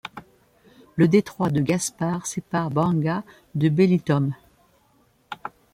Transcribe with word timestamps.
Le 0.95 1.07
détroit 1.07 1.51
de 1.51 1.61
Gaspar 1.61 2.25
sépare 2.25 2.71
Bangka 2.71 3.23
de 3.53 3.69
Belitung. 3.69 4.31